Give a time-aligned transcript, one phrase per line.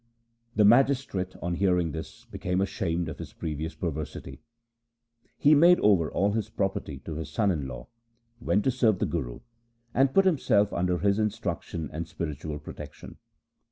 [0.53, 4.41] 2 The magistrate, on hearing this, became ashamed of his previous perversity.
[5.37, 7.85] He made over all his property to his son in law,
[8.39, 9.41] went to serve the Guru,
[9.93, 13.17] and put himself under his instruction and spiritual protection.